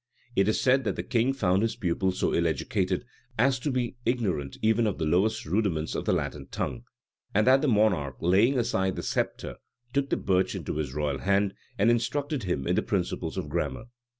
It 0.35 0.47
is 0.47 0.59
said, 0.59 0.83
that 0.85 0.95
the 0.95 1.03
king 1.03 1.31
found 1.31 1.61
his 1.61 1.75
pupil 1.75 2.11
so 2.11 2.33
ill 2.33 2.47
educated 2.47 3.05
as 3.37 3.59
to 3.59 3.69
be 3.69 3.97
ignorant 4.03 4.57
even 4.63 4.87
of 4.87 4.97
the 4.97 5.05
lowest 5.05 5.45
rudiments 5.45 5.93
of 5.93 6.05
the 6.05 6.11
Latin 6.11 6.47
tongue; 6.47 6.85
and 7.35 7.45
that 7.45 7.61
the 7.61 7.67
monarch, 7.67 8.15
laying 8.19 8.57
aside 8.57 8.95
the 8.95 9.03
sceptre, 9.03 9.57
took 9.93 10.09
the 10.09 10.17
birch 10.17 10.55
into 10.55 10.77
his 10.77 10.95
royal 10.95 11.19
hand, 11.19 11.53
and 11.77 11.91
instructed 11.91 12.41
him 12.45 12.65
in 12.65 12.73
the 12.73 12.81
principles 12.81 13.37
of 13.37 13.47
grammar. 13.47 13.89